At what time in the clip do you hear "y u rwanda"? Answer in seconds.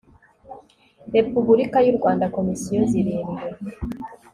1.85-2.25